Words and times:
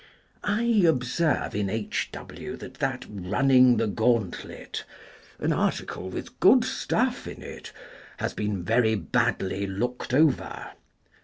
I 0.43 0.63
observe 0.87 1.53
in 1.53 1.69
H. 1.69 2.09
W. 2.11 2.55
that 2.57 2.73
that" 2.79 3.05
Running 3.07 3.77
the 3.77 3.85
Gaunt 3.85 4.43
let 4.43 4.83
"* 5.11 5.37
(an 5.41 5.53
article 5.53 6.09
with 6.09 6.39
good 6.39 6.65
stuff 6.65 7.27
in 7.27 7.43
it) 7.43 7.71
has 8.17 8.33
been 8.33 8.63
very 8.63 8.95
badly 8.95 9.67
looked 9.67 10.11
over. 10.11 10.71